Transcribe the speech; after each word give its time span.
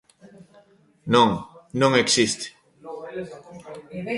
Non, 1.13 1.29
non 1.81 1.91
existe. 2.03 2.45